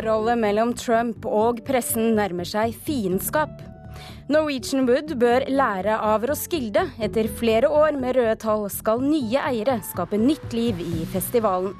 [0.00, 3.50] Forholdet mellom Trump og pressen nærmer seg fiendskap.
[4.32, 6.86] Norwegian Wood bør lære av Roskilde.
[7.04, 11.74] Etter flere år med røde tall skal nye eiere skape nytt liv i festivalen.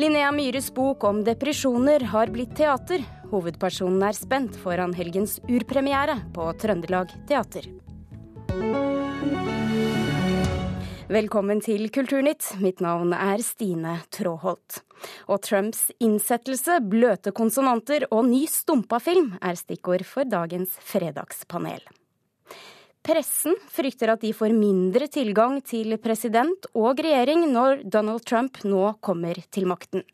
[0.00, 3.04] Linnea Myhres bok om depresjoner har blitt teater.
[3.28, 7.68] Hovedpersonen er spent foran helgens urpremiere på Trøndelag Teater.
[11.04, 12.46] Velkommen til Kulturnytt.
[12.64, 14.78] Mitt navn er Stine Tråholt.
[15.28, 21.82] Og Trumps innsettelse, bløte konsonanter og ny stumpa-film er stikkord for dagens fredagspanel.
[23.04, 28.94] Pressen frykter at de får mindre tilgang til president og regjering når Donald Trump nå
[29.04, 30.06] kommer til makten.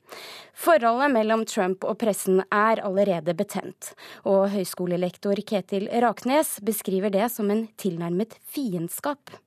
[0.59, 3.93] Forholdet mellom Trump og pressen er allerede betent,
[4.27, 9.39] og høyskolelektor Ketil Raknes beskriver det som en tilnærmet fiendskap.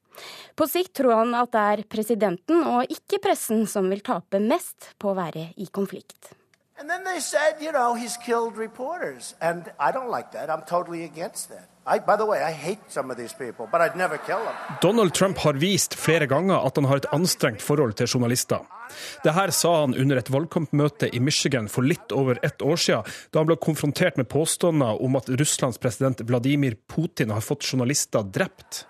[0.56, 4.94] På sikt tror han at det er presidenten og ikke pressen som vil tape mest
[5.02, 6.34] på å være i konflikt.
[6.80, 9.36] And then they said, you know, he's killed reporters.
[9.40, 10.50] And I don't like that.
[10.50, 11.70] I'm totally against that.
[11.86, 14.56] I, by the way, I hate some of these people, but I'd never kill them.
[14.82, 18.64] Donald Trump har vist flere ganger at han har et anstrengt forhold til journalister.
[19.24, 23.12] Det her sa han under et valgkampmøte i Michigan for litt over ett år siden,
[23.32, 28.24] da han ble konfrontert med påstander om at Russlands president Vladimir Putin har fått journalister
[28.24, 28.86] drept.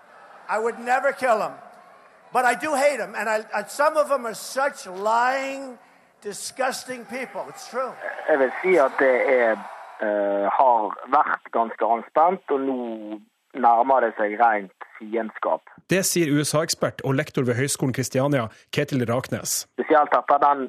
[0.54, 1.54] I would never kill them.
[2.34, 3.14] But I do hate them.
[3.18, 5.78] And I, I, some of them are such lying,
[6.20, 7.42] disgusting people.
[7.48, 7.92] It's true.
[8.28, 9.52] Jeg vil si at det er,
[10.06, 10.80] uh, har
[11.18, 12.78] vært ganske anspent, og nå
[13.66, 15.62] nærmer det seg rent fiendskap.
[15.90, 19.52] Det sier USA-ekspert og lektor ved Høgskolen Kristiania, Ketil Raknes.
[19.78, 20.68] Spesielt etter den,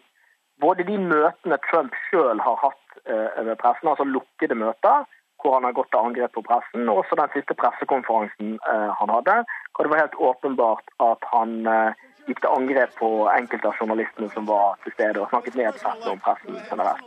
[0.62, 5.10] både de møtene Trump sjøl har hatt uh, med pressen, altså lukkede møter,
[5.42, 9.18] hvor han har gått til angrep på pressen, og også den siste pressekonferansen uh, han
[9.18, 9.42] hadde,
[9.76, 14.30] hvor det var helt åpenbart at han uh, gikk til angrep på enkelte av journalistene
[14.34, 17.04] som var til stede, og snakket nedsettende om pressen generelt.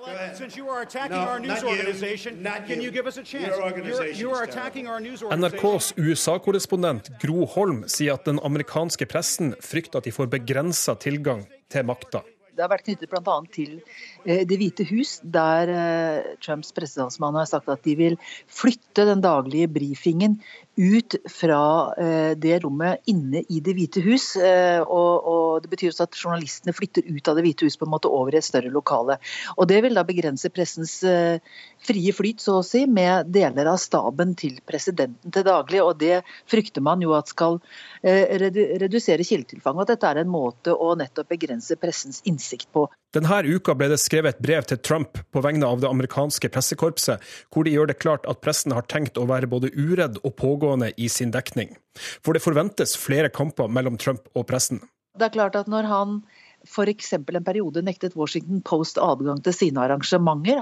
[5.38, 11.46] NRKs USA-korrespondent Gro Holm sier at den amerikanske pressen frykter at de får begrensa tilgang
[11.72, 12.22] til makta.
[12.58, 13.34] Det har vært knyttet bl.a.
[13.54, 18.16] til eh, Det hvite hus, der eh, Trumps pressetalsmann har sagt at de vil
[18.50, 20.38] flytte den daglige brifingen
[20.78, 21.60] ut fra
[21.98, 24.30] eh, det rommet inne i Det hvite hus.
[24.38, 28.10] Og Det betyr også at journalistene flytter ut av Det hvite hus på en måte
[28.10, 29.18] over i et større lokale.
[29.56, 30.98] Og Det vil da begrense pressens
[31.86, 35.82] frie flyt, så å si, med deler av staben til presidenten til daglig.
[35.82, 37.58] og Det frykter man jo at skal
[38.02, 39.88] redusere kildetilfanget.
[39.88, 42.86] At dette er en måte å nettopp begrense pressens innsikt på.
[43.16, 47.22] Denne uka ble det skrevet et brev til Trump på vegne av det amerikanske pressekorpset,
[47.48, 50.90] hvor de gjør det klart at pressen har tenkt å være både uredd og pågående
[51.00, 51.72] i sin dekning.
[51.96, 54.82] For det forventes flere kamper mellom Trump og pressen.
[55.16, 56.20] Det er klart at når han
[56.68, 57.12] f.eks.
[57.16, 60.60] en periode nektet Washington Post adgang til sine arrangementer,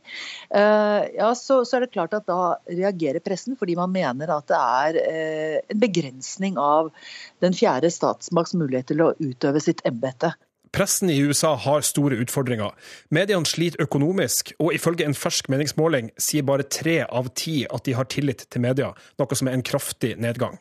[0.55, 4.63] eh, ja, så, er det klart at da reagerer pressen, fordi man mener at det
[4.63, 6.95] er eh, en begrensning av
[7.43, 10.37] den fjerde statsmakts mulighet til å utøve sitt embete.
[10.77, 12.75] Pressen i USA har store utfordringer.
[13.09, 17.95] Mediene sliter økonomisk, og ifølge en fersk meningsmåling sier bare tre av ti at de
[17.97, 20.59] har tillit til media, noe som er en kraftig nedgang.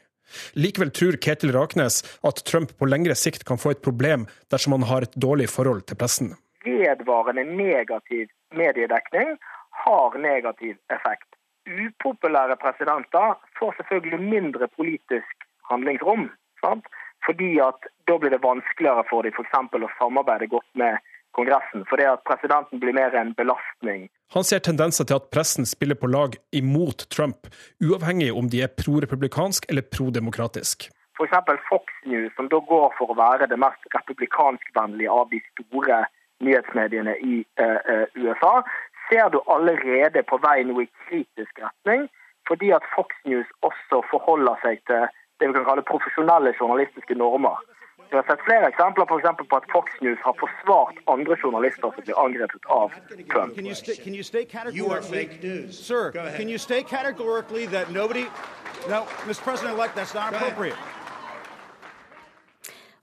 [0.56, 4.24] Likevel tror Ketil Raknes at Trump på lengre sikt kan få et problem
[4.56, 6.32] dersom han har et dårlig forhold til pressen.
[6.64, 9.36] Vedvarende negativ mediedekning
[9.84, 11.28] har negativ effekt.
[11.68, 16.30] Upopulære presidenter får selvfølgelig mindre politisk handlingsrom.
[16.64, 16.88] Sant?
[17.25, 19.53] Fordi at da blir det vanskeligere for dem f.eks.
[19.81, 21.02] å samarbeide godt med
[21.36, 24.08] Kongressen, fordi at presidenten blir mer en belastning.
[24.34, 27.50] Han ser tendenser til at pressen spiller på lag imot Trump,
[27.84, 30.88] uavhengig om de er pro-republikansk eller pro-demokratisk.
[31.16, 31.35] F.eks.
[31.69, 36.06] Fox News, som da går for å være det mest republikanskvennlige av de store
[36.44, 38.56] nyhetsmediene i uh, uh, USA,
[39.09, 42.08] ser du allerede på vei nå i kritisk retning,
[42.47, 45.08] fordi at Fox News også forholder seg til
[45.40, 47.58] det vi kan kalle profesjonelle journalistiske normer.
[48.09, 52.03] Vi har sett flere eksempler for på at Fox News har forsvart andre journalister som
[52.03, 52.91] blir angrepet av
[53.32, 53.53] Trump.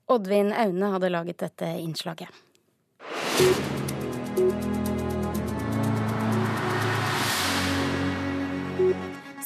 [0.07, 2.29] Oddvin Aune hadde laget dette innslaget.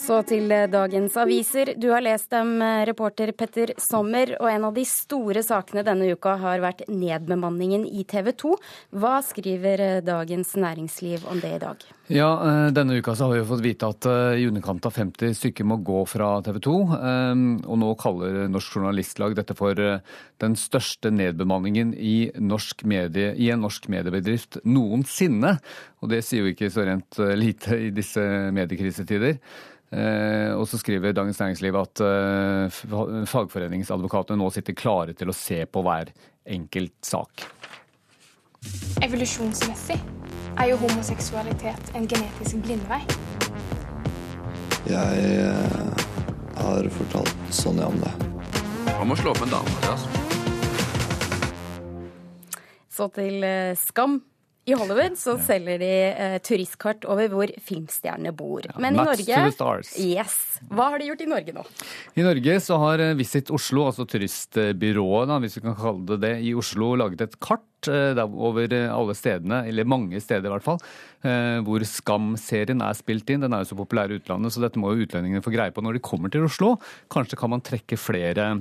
[0.06, 1.72] Så til eh, dagens aviser.
[1.82, 4.36] Du har lest dem, eh, reporter Petter Sommer.
[4.38, 8.52] Og en av de store sakene denne uka har vært nedbemanningen i TV 2.
[9.02, 11.82] Hva skriver eh, Dagens Næringsliv om det i dag?
[12.06, 12.30] Ja,
[12.70, 14.06] Denne uka så har vi fått vite at
[14.38, 16.74] i underkant av 50 stykker må gå fra TV 2.
[17.66, 22.30] Og nå kaller Norsk Journalistlag dette for den største nedbemanningen i,
[22.86, 25.56] medie, i en norsk mediebedrift noensinne.
[25.98, 28.22] Og det sier jo ikke så rent lite i disse
[28.54, 29.42] mediekrisetider.
[29.96, 32.80] Eh, og så skriver Dagens Næringsliv at eh,
[33.30, 36.10] fagforeningsadvokatene nå sitter klare til å se på hver
[36.56, 37.46] enkelt sak.
[39.06, 39.96] Evolusjonsmessig
[40.56, 43.00] er jo homoseksualitet en genetisk blindvei.
[44.90, 46.04] Jeg eh,
[46.60, 48.12] har fortalt Sonja om det.
[48.98, 49.80] Han må slå opp en dame.
[49.88, 50.08] Altså.
[52.92, 53.44] Så til
[53.80, 54.20] Skam.
[54.66, 58.66] I Hollywood så selger de eh, turistkart over hvor filmstjernene bor.
[58.82, 59.38] Men i Norge
[60.02, 60.40] yes.
[60.66, 61.62] Hva har de gjort i Norge nå?
[62.18, 66.20] I Norge så har eh, Visit Oslo, altså turistbyrået, da, hvis vi kan kalle det
[66.24, 70.56] det, i Oslo laget et kart eh, over eh, alle stedene, eller mange steder i
[70.56, 70.82] hvert fall,
[71.66, 73.42] hvor Skam-serien er spilt inn.
[73.42, 75.82] Den er jo så populær i utlandet, så dette må jo utlendingene få greie på
[75.82, 76.76] når de kommer til Oslo.
[77.10, 78.52] Kanskje kan man trekke flere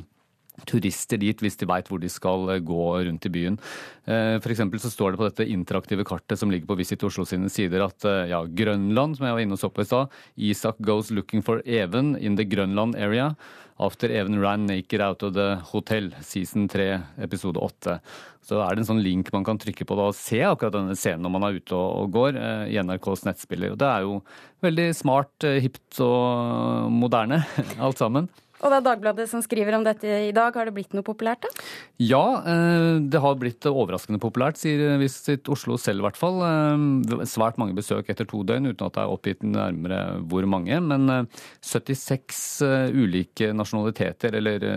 [0.64, 3.60] turister dit hvis de veit hvor de skal eh, gå rundt i byen.
[4.06, 4.62] For F.eks.
[4.84, 8.06] så står det på dette interaktive kartet som ligger på Visit Oslo sine sider at
[8.06, 11.42] eh, ja, Grønland, som jeg var inne og så på i stad, Isak goes looking
[11.46, 13.34] for Even in the Grønland area.
[13.82, 17.98] After Even ran naked out of the hotel, season 3, episode 8.
[18.46, 20.96] Så er det en sånn link man kan trykke på da og se akkurat denne
[20.96, 22.38] scenen når man er ute og, går
[22.70, 23.74] i NRKs nettspiller.
[23.74, 24.20] Og det er jo
[24.64, 27.42] veldig smart, hipt og moderne
[27.84, 28.30] alt sammen.
[28.64, 30.56] Og det er Dagbladet som skriver om dette i dag.
[30.56, 31.66] Har det blitt noe populært, da?
[32.00, 36.40] Ja, eh, det har blitt overraskende populært, sier Visit Oslo selv i hvert fall.
[36.40, 40.80] Eh, svært mange besøk etter to døgn, uten at det er oppgitt nærmere hvor mange.
[40.80, 41.28] Men
[41.60, 44.70] 76 eh, ulike nasjonaliteter eller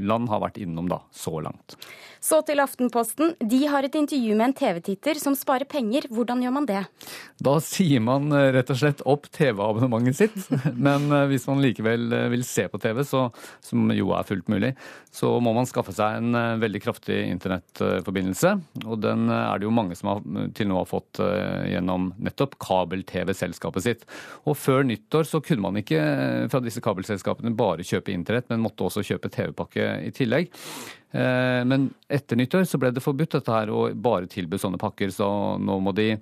[0.00, 1.76] land har vært innom da, så langt.
[2.20, 3.32] Så til Aftenposten.
[3.40, 6.04] De har et intervju med en TV-titter som sparer penger.
[6.12, 6.82] Hvordan gjør man det?
[7.40, 10.50] Da sier man rett og slett opp TV-abonnementet sitt.
[10.86, 13.26] Men hvis man likevel vil se på TV, så,
[13.64, 14.72] som jo er fullt mulig,
[15.10, 18.52] så må man skaffe seg en eh, veldig kraftig internettforbindelse.
[18.86, 20.22] Og den eh, er det jo mange som har,
[20.56, 24.06] til nå har fått eh, gjennom nettopp kabel-TV-selskapet sitt.
[24.46, 26.00] Og før nyttår så kunne man ikke
[26.52, 30.50] fra disse kabelselskapene bare kjøpe internett, men måtte også kjøpe TV-pakke i tillegg.
[31.10, 35.26] Men etter nyttår så ble det forbudt dette her å bare tilby sånne pakker, så
[35.58, 36.12] nå må de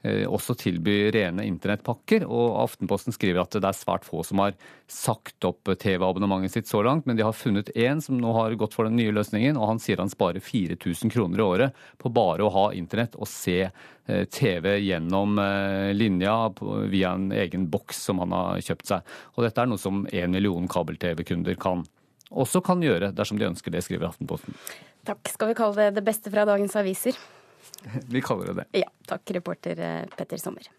[0.00, 2.24] også tilby rene internettpakker.
[2.24, 4.54] Og Aftenposten skriver at det er svært få som har
[4.90, 8.74] sagt opp TV-abonnementet sitt så langt, men de har funnet én som nå har gått
[8.76, 12.46] for den nye løsningen, og han sier han sparer 4000 kroner i året på bare
[12.46, 16.34] å ha internett og se eh, TV gjennom eh, linja
[16.90, 19.16] via en egen boks som han har kjøpt seg.
[19.36, 21.84] Og dette er noe som én million kabel-TV-kunder kan
[22.30, 24.54] også kan gjøre dersom de ønsker det, skriver Aftenposten.
[25.06, 25.32] Takk.
[25.32, 27.18] Skal vi kalle det det beste fra dagens aviser?
[28.12, 28.84] Vi kaller det det.
[28.84, 28.90] Ja.
[29.10, 30.70] Takk, reporter eh, Petter Sommer.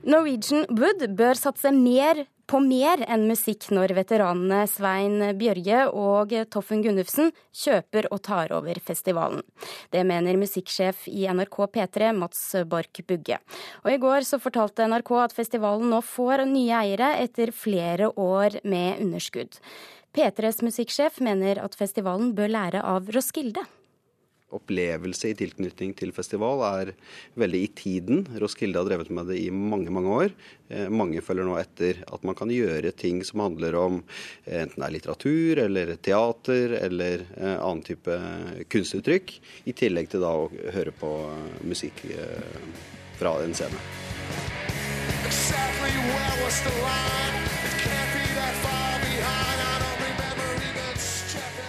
[0.00, 6.80] Norwegian Wood bør satse mer på mer enn musikk når veteranene Svein Bjørge og Toffen
[6.82, 9.44] Gunnufsen kjøper og tar over festivalen.
[9.92, 13.38] Det mener musikksjef i NRK P3, Mats Borch Bugge.
[13.84, 18.58] Og I går så fortalte NRK at festivalen nå får nye eiere etter flere år
[18.64, 19.60] med underskudd.
[20.16, 23.62] P3s musikksjef mener at festivalen bør lære av Roskilde
[24.56, 26.92] opplevelse i tilknytning til festival er
[27.38, 28.24] veldig i tiden.
[28.40, 30.34] Roskilde har drevet med det i mange mange år.
[30.70, 34.00] Eh, mange følger nå etter at man kan gjøre ting som handler om
[34.44, 38.18] eh, enten det er litteratur eller teater eller eh, annen type
[38.72, 39.34] kunstuttrykk,
[39.70, 41.14] i tillegg til da å høre på
[41.66, 42.04] musikk
[43.20, 43.82] fra en scene.
[45.26, 47.59] Exactly where was the line?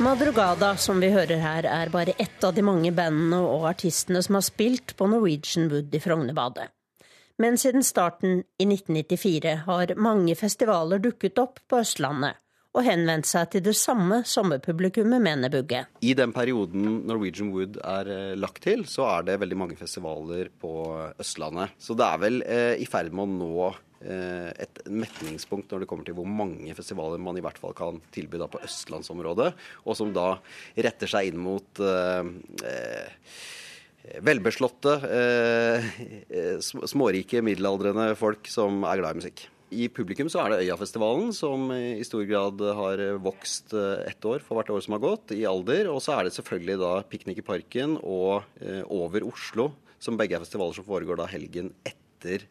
[0.01, 4.39] Madrugada, som vi hører her, er bare ett av de mange bandene og artistene som
[4.39, 6.71] har spilt på Norwegian Wood i Frognerbadet.
[7.37, 12.41] Men siden starten i 1994 har mange festivaler dukket opp på Østlandet
[12.71, 15.83] og henvendt seg til det samme sommerpublikummet, mener Bugge.
[16.01, 20.49] I den perioden Norwegian Wood er eh, lagt til, så er det veldig mange festivaler
[20.49, 20.73] på
[21.21, 21.77] Østlandet.
[21.77, 26.07] Så det er vel eh, i ferd med å nå et metningspunkt når det kommer
[26.07, 29.51] til hvor mange festivaler man i hvert fall kan tilby da på østlandsområdet,
[29.85, 30.35] og som da
[30.75, 32.31] retter seg inn mot eh,
[32.65, 33.49] eh
[34.25, 36.55] velbeslåtte, eh,
[36.89, 39.43] smårike, middelaldrende folk som er glad i musikk.
[39.71, 44.57] I publikum så er det Øyafestivalen, som i stor grad har vokst ett år for
[44.57, 45.87] hvert år som har gått, i alder.
[45.93, 49.69] Og så er det selvfølgelig da Piknik i parken og eh, Over Oslo,
[50.01, 52.45] som begge er festivaler som foregår da helgen etter etter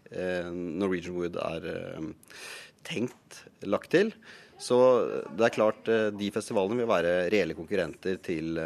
[0.51, 1.71] Norwegian Wood er
[2.87, 4.11] tenkt lagt til.
[4.61, 4.77] Så
[5.39, 8.59] det er klart de festivalene vil være reelle konkurrenter til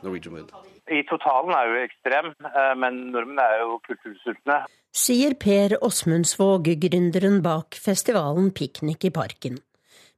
[0.00, 0.54] Norwegian Wood.
[0.86, 2.32] I totalen er jo ekstrem,
[2.78, 4.62] men nordmenn er jo kultursultne.
[4.96, 9.58] Sier Per Åsmundsvåg, gründeren bak festivalen Piknik i parken.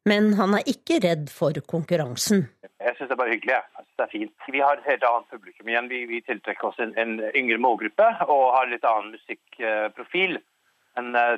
[0.09, 2.47] Men han er ikke redd for konkurransen.
[2.79, 3.57] Jeg syns det er bare hyggelig.
[3.57, 4.47] Jeg synes det er fint.
[4.55, 5.91] Vi har et helt annet publikum igjen.
[5.91, 10.39] Vi, vi tiltrekker oss en, en, yngre målgruppe og har litt annen musikkprofil
[10.99, 11.37] enn uh,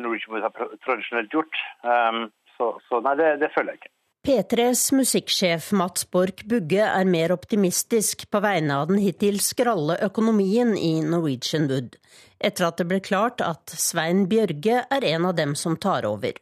[0.00, 1.58] Norwegian Wood har tradisjonelt gjort.
[1.84, 3.92] Um, så, så, nei, det, det føler jeg ikke.
[4.22, 10.76] P3s musikksjef Mats Borch Bugge er mer optimistisk på vegne av den hittil skralle økonomien
[10.78, 11.96] i Norwegian Wood,
[12.38, 16.38] etter at det ble klart at Svein Bjørge er en av dem som tar over.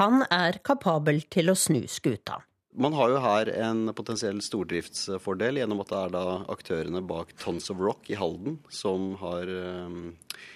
[0.00, 2.38] Han er kapabel til å snu skuta.
[2.80, 6.22] Man har jo her en potensiell stordriftsfordel gjennom at det er da
[6.54, 10.14] aktørene bak Tons of Rock i Halden som har um,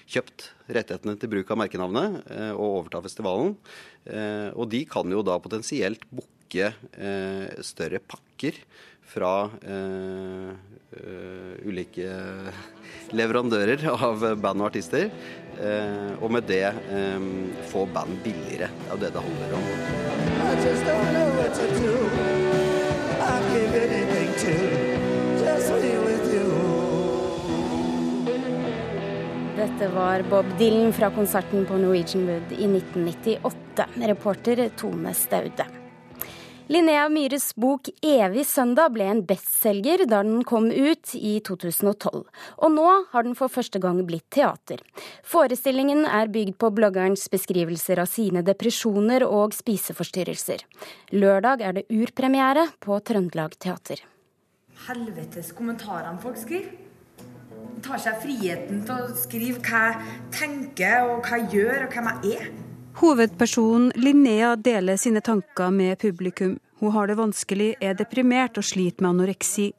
[0.08, 3.52] kjøpt rettighetene til bruk av merkenavnet uh, og overtar festivalen.
[4.08, 8.62] Uh, og de kan jo da potensielt booke uh, større pakker
[9.11, 9.50] fra
[11.64, 12.08] ulike
[13.14, 15.11] leverandører av band og artister.
[16.20, 16.73] og med det
[17.70, 18.68] få band billigere.
[18.68, 19.64] Det er jo det det handler om.
[29.64, 33.87] Dette var Bob Dylan fra konserten på Norwegian Wood i 1998.
[34.11, 35.84] Reporter Tone Staude.
[36.66, 42.23] Linnea Myhres bok 'Evig søndag' ble en bestselger da den kom ut i 2012.
[42.56, 44.80] Og nå har den for første gang blitt teater.
[45.23, 50.64] Forestillingen er bygd på bloggerens beskrivelser av sine depresjoner og spiseforstyrrelser.
[51.12, 54.00] Lørdag er det urpremiere på Trøndelag Teater.
[54.88, 56.73] Helvetes kommentarene folk skriver.
[57.75, 61.92] De tar seg friheten til å skrive hva jeg tenker, og hva jeg gjør, og
[61.92, 62.63] hvem jeg er.
[62.94, 66.58] Hovedpersonen Linnea deler sine tanker med publikum.
[66.78, 69.72] Hun har det vanskelig, er deprimert og sliter med anoreksi.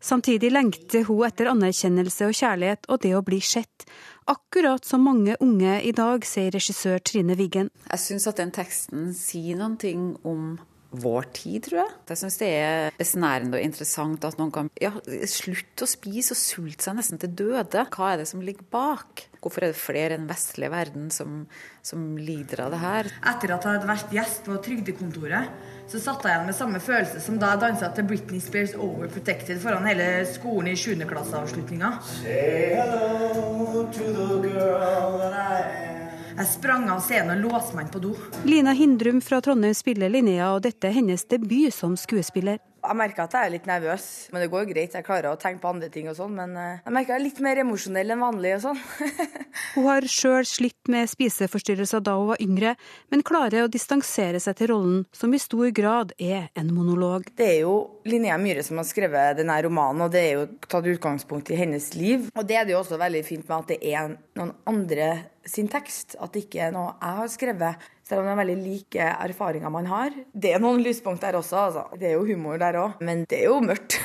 [0.00, 3.84] Samtidig lengter hun etter anerkjennelse og kjærlighet og det å bli sett.
[4.24, 7.68] Akkurat som mange unge i dag, sier regissør Trine Wiggen.
[7.90, 9.92] Jeg syns at den teksten sier noe
[10.24, 10.54] om
[11.02, 11.92] vår tid, tror jeg.
[12.10, 14.92] Jeg syns det er besnærende og interessant at noen kan ja,
[15.30, 17.86] slutte å spise og sulte seg nesten til døde.
[17.94, 19.26] Hva er det som ligger bak?
[19.44, 21.42] Hvorfor er det flere enn vestlige verden som,
[21.84, 23.10] som lider av det her?
[23.34, 27.20] Etter at jeg hadde vært gjest på Trygdekontoret, så satt jeg igjen med samme følelse
[27.20, 30.96] som da jeg dansa til Britney Spears Overprotected foran hele skolen i 7.
[31.10, 31.98] klasseavslutninga.
[32.22, 34.06] Say hello to
[34.40, 35.60] the girl that I
[35.90, 36.03] am.
[36.34, 38.12] Jeg sprang av scenen og låste meg inn på do.
[38.42, 42.58] Lina Hindrum fra Trondheim spiller Linnea, og dette er hennes debut som skuespiller.
[42.84, 44.96] Jeg merker at jeg er litt nervøs, men det går greit.
[44.98, 47.24] Jeg klarer å tenke på andre ting og sånn, men eh, jeg merker jeg er
[47.24, 48.82] litt mer emosjonell enn vanlig og sånn.
[49.76, 52.74] hun har sjøl slitt med spiseforstyrrelser da hun var yngre,
[53.14, 57.30] men klarer å distansere seg til rollen, som i stor grad er en monolog.
[57.38, 57.76] Det er jo
[58.10, 61.92] Linnea Myhre som har skrevet denne romanen, og det er jo tatt utgangspunkt i hennes
[61.94, 62.26] liv.
[62.34, 65.14] Og det er det jo også veldig fint med at det er noen andre
[65.46, 67.86] sin tekst, at det ikke er noe jeg har skrevet.
[68.04, 70.16] Selv om det er veldig like erfaringer man har.
[70.32, 71.86] Det er noen lyspunkt der også, altså.
[72.00, 73.00] Det er jo humor der òg.
[73.04, 73.96] Men det er jo mørkt.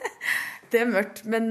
[0.72, 1.44] det er mørkt, men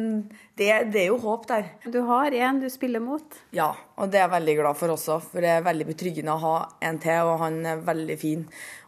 [0.57, 1.69] det, det, er jo håp der.
[1.85, 3.37] Du har en du spiller mot?
[3.55, 5.19] Ja, og det er jeg veldig glad for også.
[5.31, 6.55] For det er veldig betryggende å ha
[6.89, 8.43] en til, og han er veldig fin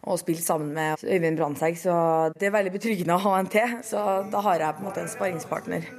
[0.05, 1.77] å spille sammen med Øyvind Brandtzæg.
[1.85, 1.93] Så
[2.39, 3.77] det er veldig betryggende å ha en til.
[3.85, 4.01] Så
[4.33, 5.89] da har jeg på en måte en sparringspartner.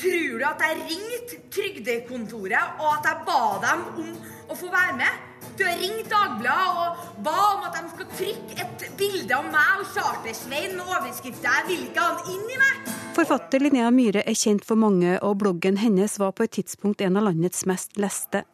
[0.00, 4.14] Tror du at jeg ringte Trygdekontoret og at jeg ba dem om
[4.48, 5.26] å få være med?
[5.58, 9.82] Du har ringt Dagbladet og ba om at de skal trykke et bilde av meg
[9.82, 12.94] og Chartersveien med overskrifta 'Jeg vil ikke ha han inn i meg'.
[13.18, 17.16] Forfatter Linnea Myhre er kjent for mange, og bloggen hennes var på et tidspunkt en
[17.16, 18.44] av landets mest leste.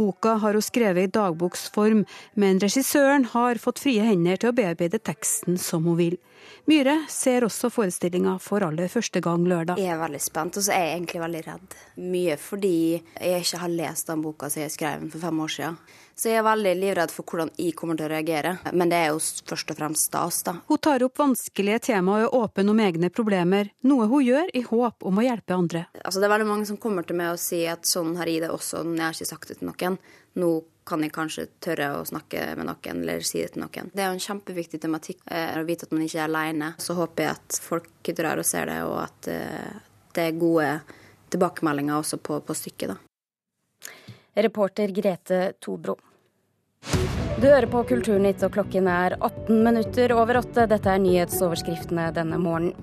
[0.00, 2.06] Boka har hun skrevet i dagboksform,
[2.40, 6.16] men regissøren har fått frie hender til å bearbeide teksten som hun vil.
[6.70, 9.80] Myhre ser også forestillinga for aller første gang lørdag.
[9.80, 11.76] Jeg er veldig spent, og så er jeg egentlig veldig redd.
[12.14, 15.76] Mye fordi jeg ikke har lest den boka som jeg skrev for fem år siden.
[16.20, 18.50] Så jeg er veldig livredd for hvordan jeg kommer til å reagere.
[18.76, 20.52] Men det er jo først og fremst stas, da.
[20.68, 24.60] Hun tar opp vanskelige tema og er åpen om egne problemer, noe hun gjør i
[24.66, 25.86] håp om å hjelpe andre.
[26.02, 28.42] Altså, det er veldig mange som kommer til meg og sier at sånn har jeg
[28.44, 29.96] det også, men jeg har ikke sagt det til noen.
[30.44, 30.50] Nå
[30.90, 33.88] kan jeg kanskje tørre å snakke med noen eller si det til noen.
[33.94, 36.70] Det er jo en kjempeviktig tematikk eh, å vite at man ikke er alene.
[36.84, 39.80] Så håper jeg at folk drar og ser det, og at eh,
[40.12, 40.68] det er gode
[41.32, 43.00] tilbakemeldinger også på, på stykket, da.
[44.36, 45.96] Reporter Grete Tobro.
[47.40, 50.66] Du hører på Kulturnytt, og klokken er 18 minutter over åtte.
[50.68, 52.74] Dette er nyhetsoverskriftene denne morgenen.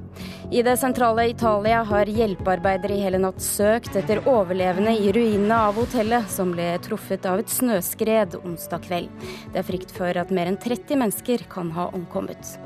[0.49, 5.77] I det sentrale Italia har hjelpearbeidere i hele natt søkt etter overlevende i ruinene av
[5.77, 9.29] hotellet, som ble truffet av et snøskred onsdag kveld.
[9.53, 12.57] Det er frykt for at mer enn 30 mennesker kan ha omkommet.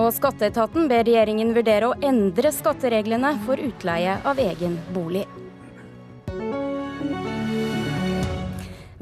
[0.00, 5.28] Og Skatteetaten ber regjeringen vurdere å endre skattereglene for utleie av egen bolig.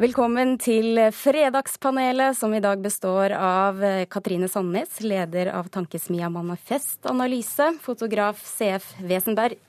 [0.02, 3.76] Velkommen til Fredagspanelet, som i dag består av
[4.10, 9.60] Katrine Sandnes, leder av tankesmia Manifest Analyse, fotograf CF Wesenberg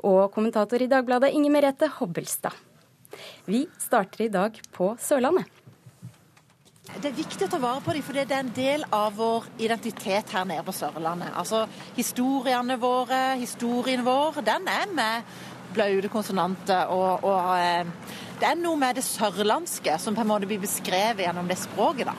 [0.00, 2.56] og kommentator i Dagbladet Inger Merete Hobbelstad.
[3.44, 5.44] Vi starter i dag på Sørlandet.
[6.94, 9.50] Det er viktig å ta vare på dem, for det er en del av vår
[9.66, 11.34] identitet her nede på Sørlandet.
[11.36, 11.66] Altså
[11.98, 15.36] Historiene våre, historien vår, den er med
[15.76, 16.88] blaute konsonanter.
[16.96, 21.24] Og, og eh, det er noe med det sørlandske som på en måte blir beskrevet
[21.24, 22.10] gjennom det språket.
[22.10, 22.16] da.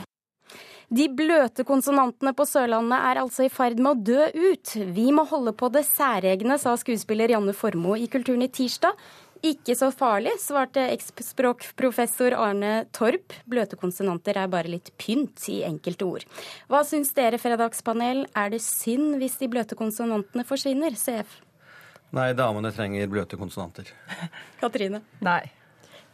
[0.87, 4.71] De bløte konsonantene på Sørlandet er altså i ferd med å dø ut.
[4.95, 8.95] Vi må holde på det særegne, sa skuespiller Janne Formoe i Kulturen i tirsdag.
[9.45, 13.35] Ikke så farlig, svarte eksspråkprofessor Arne Torp.
[13.45, 16.25] Bløte konsonanter er bare litt pynt i enkelte ord.
[16.71, 18.23] Hva syns dere, Fredagspanel?
[18.31, 20.95] Er det synd hvis de bløte konsonantene forsvinner?
[20.97, 21.35] CF?
[22.15, 23.91] Nei, damene trenger bløte konsonanter.
[24.63, 25.03] Katrine?
[25.19, 25.43] Nei.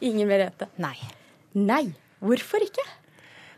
[0.04, 0.68] Ingen Merete?
[0.82, 0.96] Nei.
[1.56, 1.86] Nei.
[2.24, 2.84] Hvorfor ikke?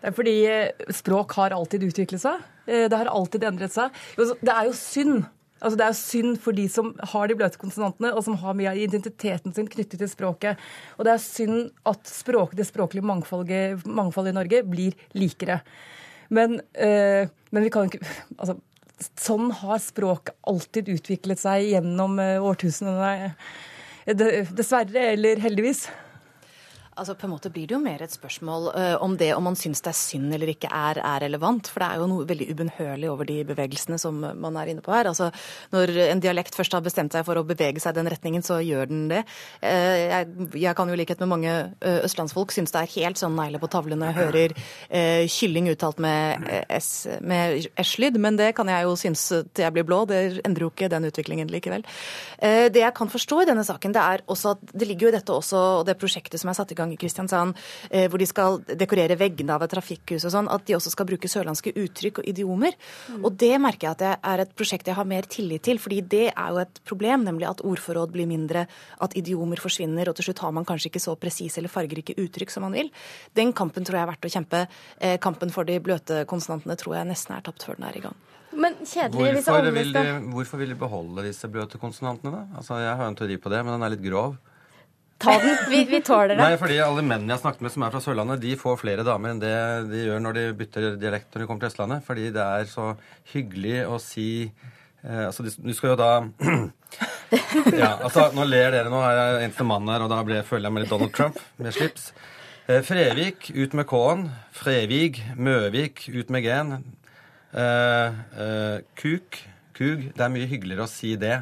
[0.01, 2.45] Det er fordi eh, språk har alltid utviklet seg.
[2.69, 3.95] Eh, det har alltid endret seg.
[4.17, 5.25] Det er jo synd.
[5.57, 8.55] Altså, det er jo synd for de som har de bløte konsonantene, og som har
[8.59, 10.63] mye av identiteten sin knyttet til språket.
[10.99, 15.63] Og det er synd at språk, det språklige mangfoldet, mangfoldet, i Norge blir likere.
[16.29, 18.03] Men, øh, men vi kan ikke
[18.37, 18.59] Altså,
[19.21, 23.35] sånn har språk alltid utviklet seg gjennom årtusenene.
[24.07, 25.87] Dessverre, eller heldigvis.
[26.97, 29.57] Altså, på en måte blir det jo mer et spørsmål uh, om det om man
[29.59, 31.69] syns det er synd eller ikke er, er relevant.
[31.69, 34.95] For det er jo noe veldig ubønnhørlig over de bevegelsene som man er inne på
[34.95, 35.11] her.
[35.11, 35.29] Altså,
[35.75, 38.63] Når en dialekt først har bestemt seg for å bevege seg i den retningen, så
[38.65, 39.23] gjør den det.
[39.61, 43.21] Uh, jeg, jeg, kan jo i likhet med mange uh, østlandsfolk synes det er helt
[43.21, 44.55] sånn negler på tavlen når jeg hører
[45.31, 50.03] kylling uttalt med S-lyd, men det kan jeg jo synes til jeg blir blå.
[50.09, 51.85] Det endrer jo ikke den utviklingen likevel.
[52.41, 55.17] det jeg kan forstå i denne saken, det er også at det ligger jo i
[55.17, 57.57] dette også, og det prosjektet som er satt i gang gang i Kristiansand,
[57.91, 61.09] eh, hvor de skal dekorere veggene av et trafikkhus og sånn, at de også skal
[61.09, 62.77] bruke sørlandske uttrykk og idiomer.
[63.11, 63.25] Mm.
[63.25, 66.01] Og det merker jeg at det er et prosjekt jeg har mer tillit til, fordi
[66.03, 68.67] det er jo et problem, nemlig at ordforråd blir mindre,
[69.03, 72.55] at idiomer forsvinner, og til slutt har man kanskje ikke så presise eller fargerike uttrykk
[72.55, 72.93] som man vil.
[73.37, 74.67] Den kampen tror jeg er verdt å kjempe.
[75.01, 78.07] Eh, kampen for de bløte konsonantene tror jeg nesten er tapt før den er i
[78.07, 78.17] gang.
[78.57, 82.61] Men kjedelig hvis alle vil de, Hvorfor vil de beholde disse bløte konsonantene, da?
[82.61, 84.37] Altså, Jeg har en teori på det, men den er litt grov.
[85.19, 85.57] Ta den.
[85.71, 86.41] Vi, vi tåler det.
[86.43, 89.05] Nei, fordi alle mennene jeg har snakket med som er fra Sørlandet, de får flere
[89.07, 89.55] damer enn det
[89.89, 92.05] de gjør når de bytter dialekt når de kommer til Østlandet.
[92.05, 92.91] Fordi det er så
[93.33, 96.11] hyggelig å si eh, Altså, du skal jo da
[97.81, 98.93] Ja, altså, nå ler dere.
[98.93, 101.41] Nå er jeg eneste mann her, og da ble, føler jeg meg litt Donald Trump
[101.57, 102.11] med slips.
[102.69, 104.29] Eh, Frevik, ut med K-en.
[104.55, 105.23] Frevig.
[105.39, 106.77] Møvik, ut med G-en.
[107.57, 109.41] Eh, eh, kuk.
[109.77, 110.11] Kug.
[110.13, 111.41] Det er mye hyggeligere å si det.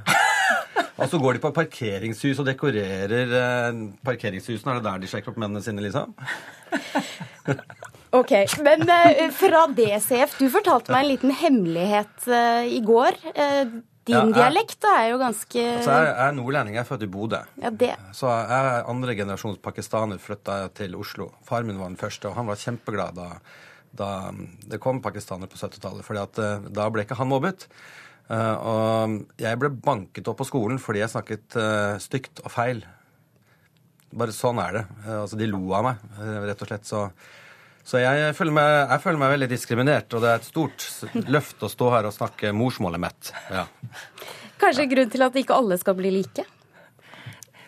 [0.94, 4.76] Og så går de på parkeringshus og dekorerer eh, parkeringshusene.
[4.76, 6.14] Er det der de sjekker opp mennene sine, liksom?
[8.14, 8.30] Ok,
[8.62, 13.18] Men uh, fra DCF, du fortalte meg en liten hemmelighet uh, i går.
[14.04, 17.08] Din ja, jeg, dialekt er jo ganske altså Jeg er nordlending, jeg er født i
[17.10, 17.40] Bodø.
[17.62, 17.94] Ja, det.
[18.12, 21.30] Så jeg er andre generasjons pakistaner, flytta til Oslo.
[21.48, 23.28] Far min var den første, og han var kjempeglad da,
[23.96, 24.10] da
[24.68, 26.04] det kom pakistanere på 70-tallet.
[26.04, 26.20] For
[26.76, 27.64] da ble ikke han mobbet.
[28.24, 32.80] Uh, og jeg ble banket opp på skolen fordi jeg snakket uh, stygt og feil.
[34.14, 34.84] Bare sånn er det.
[35.04, 36.06] Uh, altså, de lo av meg,
[36.48, 36.88] rett og slett.
[36.88, 37.02] Så,
[37.84, 40.88] så jeg, føler meg, jeg, føler meg, veldig diskriminert, og det er et stort
[41.36, 43.34] løft å stå her og snakke morsmålet mitt.
[43.52, 43.66] Ja.
[44.62, 46.46] Kanskje grunn til at ikke alle skal bli like?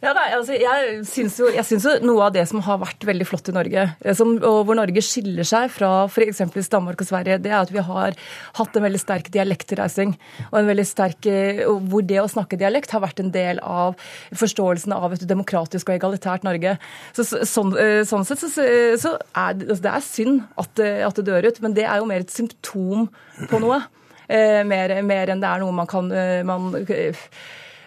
[0.04, 3.48] Ja, nei, altså, jeg syns jo, jo, noe av det som har vært veldig flott
[3.48, 6.42] i Norge, eh, som, og hvor Norge skiller seg fra f.eks.
[6.72, 8.18] Danmark og Sverige, det er at vi har
[8.58, 10.12] hatt en veldig sterk dialektreising.
[10.50, 13.96] Og en veldig sterk, eh, hvor det å snakke dialekt har vært en del av
[14.36, 16.76] forståelsen av et demokratisk og egalitært Norge.
[17.16, 21.30] Så, sånn, eh, sånn, sett så, så er altså, det er synd at, at, det
[21.30, 23.08] dør ut, men det er jo mer et symptom
[23.48, 23.80] på noe.
[24.28, 26.08] mer, mer enn det er noe man kan
[26.44, 26.72] man,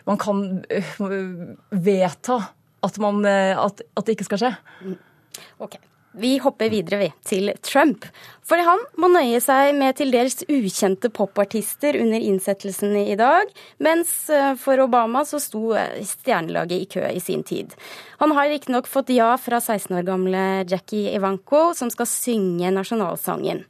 [0.08, 2.40] man kan øh, vedta
[2.84, 4.56] at, man, øh, at, at, det ikke skal skje.
[5.60, 5.76] Ok.
[6.12, 8.06] Vi hopper videre vi, til Trump.
[8.42, 14.14] For han må nøye seg med til dels ukjente popartister under innsettelsen i dag, mens
[14.34, 17.76] eh, for Obama så sto eh, stjernelaget i kø i sin tid.
[18.24, 23.62] Han har riktignok fått ja fra 16 år gamle Jackie Ivanko, som skal synge nasjonalsangen.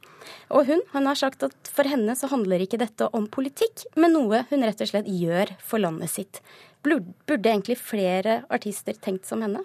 [0.48, 4.16] Og hun, hun har sagt at for henne så handler ikke dette om politikk, men
[4.16, 6.40] noe hun rett og slett gjør for landet sitt.
[6.80, 9.60] Burde egentlig flere artister tenkt som henne?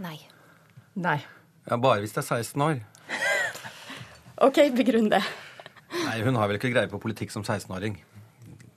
[0.00, 0.16] Nei.
[0.96, 1.18] Nei.
[1.70, 2.78] Ja, Bare hvis det er 16 år.
[4.46, 5.20] OK, begrunn det.
[5.94, 7.94] Nei, Hun har vel ikke greie på politikk som 16-åring,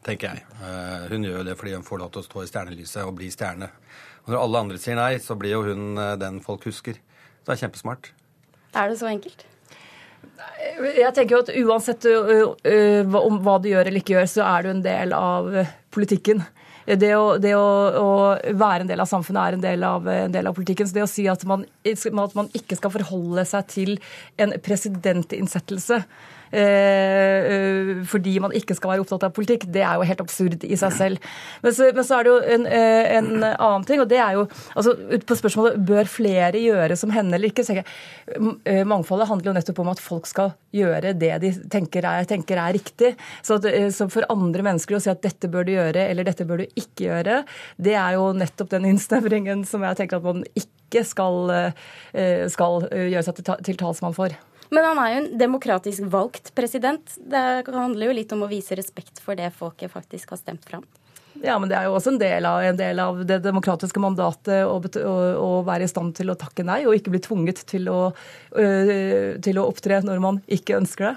[0.06, 0.44] tenker jeg.
[0.60, 3.16] Uh, hun gjør jo det fordi hun får lov til å stå i stjernelyset og
[3.18, 3.72] bli stjerne.
[4.26, 7.02] Og når alle andre sier nei, så blir jo hun uh, den folk husker.
[7.42, 8.12] Så det er kjempesmart.
[8.78, 9.48] Er det så enkelt?
[10.84, 14.70] Jeg tenker jo at uansett om hva du gjør eller ikke gjør, så er du
[14.72, 15.50] en del av
[15.94, 16.46] politikken
[16.86, 18.08] det, å, det å, å,
[18.60, 20.88] være en del av samfunnet er en del av, en del av, politikken.
[20.88, 23.98] Så det å si at man, at man ikke skal forholde seg til
[24.42, 26.04] en presidentinnsettelse
[26.54, 30.62] Eh, eh, fordi man ikke skal være opptatt av politikk, det er jo helt absurd
[30.68, 31.30] i seg selv.
[31.64, 34.36] Men så, men så er det jo en, eh, en, annen ting, og det er
[34.38, 34.44] jo
[34.78, 34.94] altså
[35.26, 37.86] På spørsmålet bør flere gjøre som henne eller ikke, så jeg,
[38.86, 42.76] mangfoldet handler jo nettopp om at folk skal gjøre det de tenker er, tenker er
[42.76, 43.14] riktig.
[43.42, 46.46] Så, at, så, for andre mennesker å si at dette bør du gjøre eller dette
[46.46, 47.42] bør du ikke gjøre,
[47.82, 51.50] det er jo nettopp den innsnevringen som jeg tenker at man ikke skal,
[52.54, 54.38] skal gjøre seg til talsmann for.
[54.74, 57.16] Men han er jo en demokratisk valgt president.
[57.18, 60.86] Det handler jo litt om å vise respekt for det folket faktisk har stemt fram.
[61.42, 64.64] Ja, men det er jo også en del av, en del av det demokratiske mandatet
[64.70, 67.90] å, å, å, være i stand til å takke nei, og ikke bli tvunget til
[67.90, 68.00] å,
[68.60, 71.16] øh, til å opptre når man ikke ønsker det.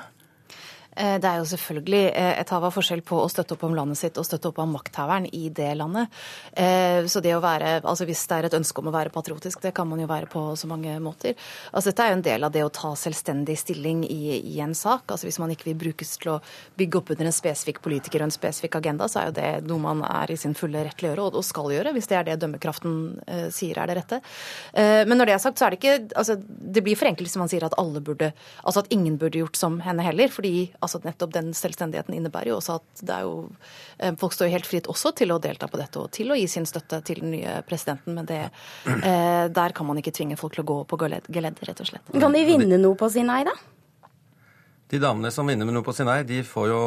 [0.96, 3.74] Eh, det er jo selvfølgelig eh, et hav av forskjell på å støtte opp om
[3.76, 6.12] landet sitt og støtte opp om makthaveren i det landet.
[6.56, 9.60] Eh, så det å være, altså Hvis det er et ønske om å være patriotisk,
[9.64, 11.36] det kan man jo være på så mange måter.
[11.72, 14.74] Altså Dette er jo en del av det å ta selvstendig stilling i, i en
[14.76, 15.04] sak.
[15.10, 16.38] Altså Hvis man ikke vil brukes til å
[16.78, 19.82] bygge opp under en spesifikk politiker og en spesifikk agenda, så er jo det noe
[19.82, 22.26] man er i sin fulle rett til å gjøre, og, skal gjøre, hvis det er
[22.30, 22.94] det dømmekraften
[23.54, 24.18] sier er det rette.
[24.74, 27.38] Men når det er sagt, så er det ikke altså Det blir for enkelt hvis
[27.38, 28.32] man sier at alle burde,
[28.64, 30.32] altså at ingen burde gjort som henne heller.
[30.32, 30.54] fordi
[30.86, 33.36] altså nettopp den selvstendigheten innebærer jo også at det er jo
[33.98, 36.38] eh, Folk står jo helt fritt også til å delta på dette og til å
[36.38, 38.42] gi sin støtte til den nye presidenten, men det,
[38.96, 42.12] eh, der kan man ikke tvinge folk til å gå på geleddet, rett og slett.
[42.14, 43.54] Kan de vinne noe på å si nei, da?
[44.86, 46.82] De damene som vinner med noe på å si nei, de får jo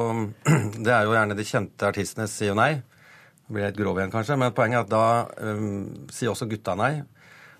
[0.86, 2.78] Det er jo gjerne de kjente artistene sier jo nei.
[2.80, 6.78] Det blir litt grov igjen, kanskje, men poenget er at da um, sier også gutta
[6.80, 6.94] nei.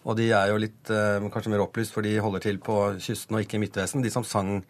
[0.08, 3.36] Og de er jo litt um, kanskje mer opplyst, for de holder til på kysten
[3.36, 4.06] og ikke i Midtvesten.
[4.06, 4.62] De som sang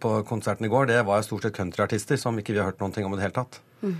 [0.00, 2.92] på konserten i går, det var stort sett countryartister som ikke vi har hørt noen
[2.92, 3.60] ting om i det hele tatt.
[3.80, 3.96] Mm.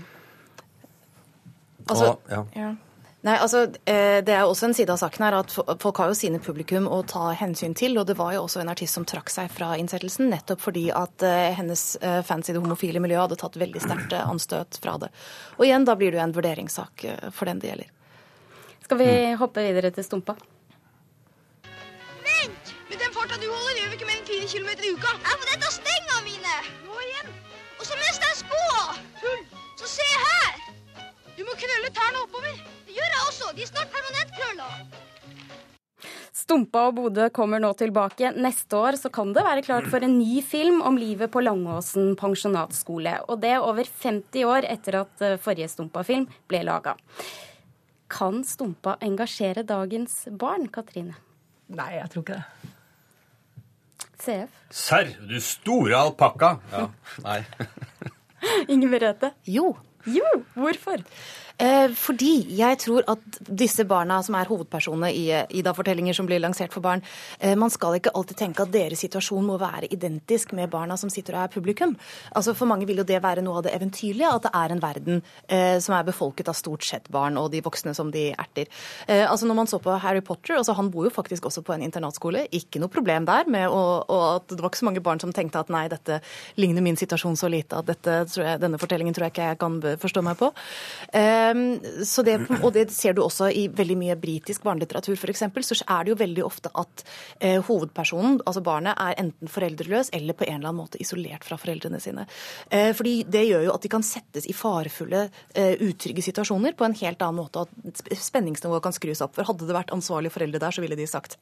[1.87, 2.43] Altså, og, ja.
[2.53, 2.75] ja.
[3.25, 6.17] Nei, altså, eh, Det er også en side av saken her at folk har jo
[6.17, 7.97] sine publikum å ta hensyn til.
[7.97, 11.23] og Det var jo også en artist som trakk seg fra innsettelsen, nettopp fordi at
[11.25, 11.85] eh, hennes
[12.23, 15.11] fans i det homofile miljøet hadde tatt veldig sterkt anstøt fra det.
[15.57, 17.91] Og igjen, da blir det jo en vurderingssak for den det gjelder.
[18.85, 19.37] Skal vi mm.
[19.41, 20.37] hoppe videre til Stumpa?
[21.67, 22.75] Vent!
[22.87, 23.66] Med den farta du holder,
[24.47, 25.11] gjør vi ikke mer enn 4 km i uka.
[25.23, 26.55] Ja, for dette er stenga mine.
[26.87, 27.33] Nå igjen.
[27.77, 28.83] Og så mister jeg skoa.
[29.21, 29.41] Tull.
[29.77, 30.61] Så se her.
[31.37, 32.55] Du må krølle tærne oppover.
[32.87, 33.51] Det gjør jeg også.
[33.55, 34.69] De er snart permanentkrølla.
[36.37, 38.31] Stumpa og Bodø kommer nå tilbake.
[38.37, 42.15] Neste år så kan det være klart for en ny film om livet på Langåsen
[42.15, 43.17] pensjonatskole.
[43.27, 46.95] Og det over 50 år etter at eh, forrige Stumpa-film ble laga.
[48.07, 51.19] Kan Stumpa engasjere dagens barn, Katrine?
[51.67, 52.76] Nei, jeg tror ikke det.
[54.19, 54.49] CF.
[54.73, 56.55] Serr, du store alpakka.
[56.71, 56.87] Ja,
[57.23, 57.41] nei.
[58.67, 59.31] Inger Merete?
[59.45, 59.75] Jo.
[60.07, 61.01] Jo, hvorfor?
[61.57, 66.41] Eh, fordi jeg tror at disse barna som er hovedpersonene i eh, Ida-fortellinger som blir
[66.43, 67.01] lansert for barn,
[67.39, 71.09] eh, man skal ikke alltid tenke at deres situasjon må være identisk med barna som
[71.09, 71.95] sitter og er publikum.
[72.37, 74.83] Altså For mange vil jo det være noe av det eventyrlige, at det er en
[74.83, 75.23] verden
[75.81, 78.67] som er befolket av stort sett barn og de voksne som de erter.
[79.07, 81.83] Altså Når man så på Harry Potter, altså han bor jo faktisk også på en
[81.85, 85.21] internatskole, ikke noe problem der med å, og at det var ikke så mange barn
[85.23, 86.19] som tenkte at nei, dette
[86.59, 89.79] ligner min situasjon så lite at dette, jeg, denne fortellingen tror jeg ikke jeg kan
[90.03, 90.51] forstå meg på.
[91.17, 95.43] Ehm, det, og det ser du også i veldig mye britisk barnelitteratur f.eks.
[95.67, 97.03] Så er det jo veldig ofte at
[97.39, 101.59] eh, hovedpersonen, altså barnet, er enten foreldreløs eller på en eller annen måte isolert fra
[101.59, 102.27] foreldrene sine.
[102.69, 106.87] Eh, fordi det gjør jo at de kan settes i farefulle, eh, utrygge situasjoner på
[106.87, 109.35] en helt annen måte, at spenningsnivået kan skrus opp.
[109.37, 111.37] For hadde det vært ansvarlige foreldre der, så ville de sagt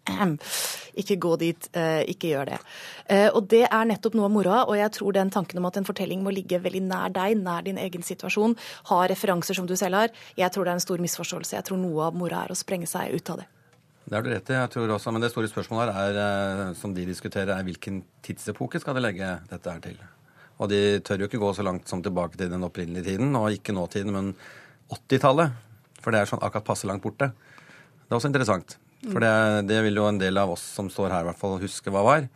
[0.95, 2.57] ikke gå dit, ikke gjør det.
[3.35, 5.87] Og det er nettopp noe av moroa, og jeg tror den tanken om at en
[5.87, 8.55] fortelling må ligge veldig nær deg, nær din egen situasjon,
[8.89, 11.55] ha referanser som du selv har, jeg tror det er en stor misforståelse.
[11.57, 13.47] Jeg tror noe av mora er å sprenge seg ut av det.
[14.05, 14.53] Det har du rett i.
[14.53, 18.03] jeg tror også, Men det store spørsmålet her er, eh, som de diskuterer, er hvilken
[18.21, 19.97] tidsepoke skal de legge dette her til.
[20.59, 23.51] Og de tør jo ikke gå så langt som tilbake til den opprinnelige tiden, og
[23.51, 24.35] ikke nåtiden, men
[24.93, 25.51] 80-tallet.
[26.01, 27.31] For det er sånn akkurat passe langt borte.
[28.05, 28.77] Det er også interessant.
[29.05, 31.57] For det, det vil jo en del av oss som står her, i hvert fall
[31.61, 32.27] huske hva var.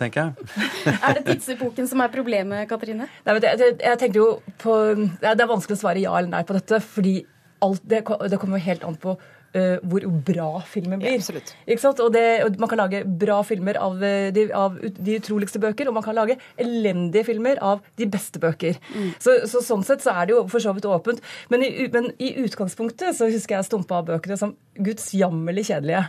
[0.00, 0.48] Tenker jeg.
[1.04, 3.10] Er det tidsepoken som er problemet, Katrine?
[3.26, 4.30] Nei, men det, det, jeg tenker jo
[4.62, 4.78] på,
[5.20, 7.18] ja, det er vanskelig å svare ja eller nei på dette, fordi
[7.60, 9.18] alt, det, det kommer jo helt an på
[9.50, 11.16] Uh, hvor bra filmen blir.
[11.18, 11.98] Ikke sant?
[11.98, 15.96] Og, det, og Man kan lage bra filmer av de, av de utroligste bøker, og
[15.96, 18.78] man kan lage elendige filmer av de beste bøker.
[19.18, 21.18] Så, så Sånn sett så er det jo for så vidt åpent.
[21.50, 26.04] Men i, men i utgangspunktet så husker jeg stumpa av bøkene som gudsjammerlig kjedelige.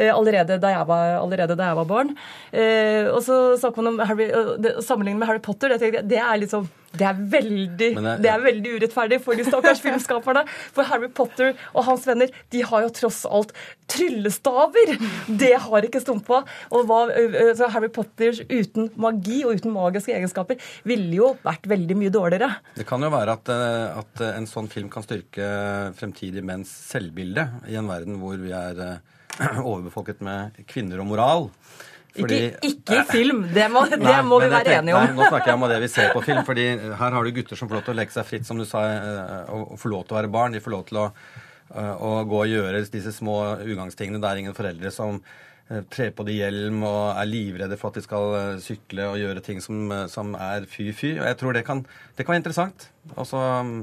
[0.00, 2.14] Eh, allerede, da jeg var, allerede da jeg var barn.
[2.56, 5.74] Eh, og så snakker man om Harry, eh, sammenlignet med Harry Potter.
[5.76, 9.44] Det, jeg, det er liksom det er, veldig, jeg, det- er veldig urettferdig for de
[9.46, 10.42] stakkars filmskaperne.
[10.74, 13.52] For Harry Potter og hans venner de har jo tross alt
[13.92, 14.96] tryllestaver!
[15.38, 16.40] Det har ikke Stumpa.
[16.74, 17.02] Og hva,
[17.76, 20.58] Harry Potter uten magi og uten magiske egenskaper
[20.88, 22.50] ville jo vært veldig mye dårligere.
[22.80, 23.52] Det kan jo være at,
[24.02, 25.46] at en sånn film kan styrke
[26.00, 28.98] fremtidige menns selvbilde i en verden hvor vi er
[29.70, 31.48] overbefolket med kvinner og moral.
[32.18, 35.04] Ikke, ikke i film, det må, det Nei, må vi være tenker- enige om.
[35.06, 36.40] Nei, nå snakker jeg om det vi ser på film.
[36.48, 36.64] fordi
[36.98, 38.82] her har du gutter som får lov til å leke seg fritt, som du sa,
[38.96, 40.56] eh, og får lov til å være barn.
[40.56, 41.06] De får lov til å,
[41.70, 44.20] eh, å gå og gjøre disse små ugangstingene.
[44.20, 45.20] Det er ingen foreldre som
[45.70, 49.20] eh, trer på de hjelm og er livredde for at de skal eh, sykle og
[49.22, 51.14] gjøre ting som, eh, som er fy-fy.
[51.20, 51.84] Og jeg tror det kan,
[52.18, 52.88] det kan være interessant.
[53.14, 53.76] Og så mm,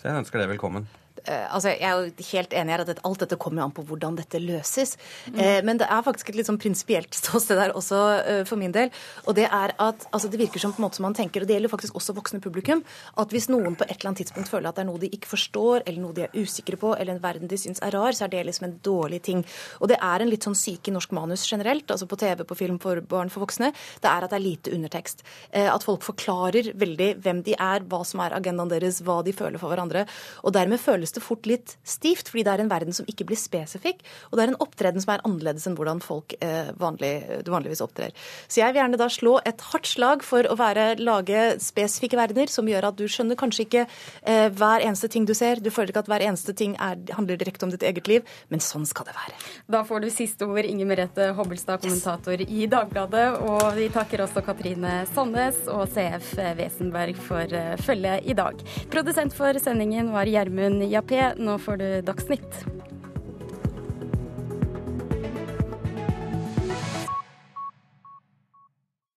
[0.00, 0.88] så jeg ønsker det velkommen.
[1.24, 4.18] Eh, altså, jeg er jo helt enig i at alt dette kommer an på hvordan
[4.18, 4.96] dette løses.
[5.30, 5.66] Mm.
[5.66, 8.90] men det er faktisk et litt sånn prinsipielt ståsted der også eh, for min del.
[9.26, 11.48] Og det er at altså, det virker som på en måte som man tenker, og
[11.48, 12.82] det gjelder faktisk også voksne publikum,
[13.20, 15.32] at hvis noen på et eller annet tidspunkt føler at det er noe de ikke
[15.32, 18.26] forstår, eller noe de er usikre på, eller en verden de syns er rar, så
[18.26, 19.44] er det liksom en dårlig ting.
[19.80, 22.58] Og det er en litt sånn syke i norsk manus generelt, altså på TV, på
[22.58, 25.24] film, for barn, for voksne, det er at det er lite undertekst.
[25.50, 29.34] Eh, at folk forklarer veldig hvem de er, hva som er agendaen deres, hva de
[29.36, 30.06] føler for hverandre.
[30.44, 33.40] Og dermed føles det fort litt stivt, fordi det er en verden som ikke blir
[33.40, 37.12] spesifikk, og det er en opptreden som er annerledes enn hvordan folk eh, vanlig,
[37.48, 38.14] vanligvis opptrer.
[38.48, 42.52] Så jeg vil gjerne da slå et hardt slag for å være, lage spesifikke verdener
[42.52, 45.94] som gjør at du skjønner kanskje ikke eh, hver eneste ting du ser, du føler
[45.94, 49.08] ikke at hver eneste ting er, handler direkte om ditt eget liv, men sånn skal
[49.08, 49.38] det være.
[49.70, 53.26] Da får du siste ord, Inger Merete Hobbelstad, kommentator i Dagbladet.
[53.46, 58.60] Og vi takker også Katrine Sandnes og CF Wesenberg for eh, følget i dag.
[58.92, 61.34] Produsent for sendingen var Gjermund Jappé.
[61.36, 62.64] Nå får du Dagsnytt.